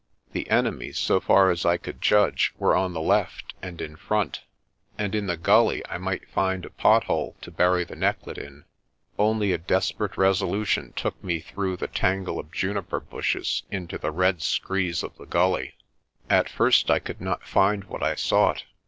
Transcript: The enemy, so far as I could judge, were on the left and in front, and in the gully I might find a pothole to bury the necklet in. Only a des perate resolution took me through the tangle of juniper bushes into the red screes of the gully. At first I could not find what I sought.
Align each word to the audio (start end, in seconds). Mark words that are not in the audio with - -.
The 0.31 0.49
enemy, 0.49 0.93
so 0.93 1.19
far 1.19 1.51
as 1.51 1.63
I 1.63 1.77
could 1.77 2.01
judge, 2.01 2.55
were 2.57 2.75
on 2.75 2.93
the 2.93 3.01
left 3.01 3.53
and 3.61 3.79
in 3.79 3.95
front, 3.95 4.41
and 4.97 5.13
in 5.13 5.27
the 5.27 5.37
gully 5.37 5.85
I 5.89 5.99
might 5.99 6.27
find 6.27 6.65
a 6.65 6.71
pothole 6.71 7.35
to 7.41 7.51
bury 7.51 7.83
the 7.83 7.95
necklet 7.95 8.39
in. 8.39 8.63
Only 9.19 9.51
a 9.51 9.59
des 9.59 9.93
perate 9.95 10.17
resolution 10.17 10.91
took 10.93 11.23
me 11.23 11.39
through 11.39 11.77
the 11.77 11.87
tangle 11.87 12.39
of 12.39 12.51
juniper 12.51 12.99
bushes 12.99 13.61
into 13.69 13.99
the 13.99 14.09
red 14.09 14.41
screes 14.41 15.03
of 15.03 15.15
the 15.19 15.27
gully. 15.27 15.75
At 16.31 16.49
first 16.49 16.89
I 16.89 16.97
could 16.97 17.21
not 17.21 17.45
find 17.45 17.83
what 17.83 18.01
I 18.01 18.15
sought. 18.15 18.63